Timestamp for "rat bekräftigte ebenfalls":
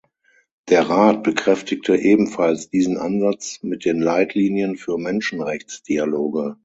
0.89-2.71